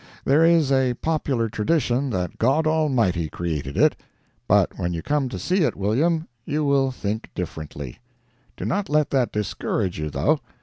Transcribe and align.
There 0.25 0.43
is 0.43 0.71
a 0.71 0.95
popular 0.95 1.47
tradition 1.47 2.09
that 2.09 2.39
God 2.39 2.65
Almighty 2.65 3.29
created 3.29 3.77
it; 3.77 3.95
but 4.47 4.75
when 4.79 4.93
you 4.93 5.03
come 5.03 5.29
to 5.29 5.37
see 5.37 5.57
it, 5.57 5.75
William, 5.75 6.27
you 6.43 6.65
will 6.65 6.89
think 6.89 7.29
differently. 7.35 7.99
Do 8.57 8.65
not 8.65 8.89
let 8.89 9.11
that 9.11 9.31
discourage 9.31 9.99
you, 9.99 10.09
though. 10.09 10.39